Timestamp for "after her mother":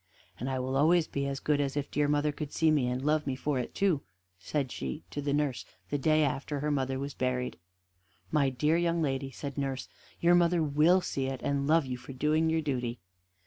6.23-6.97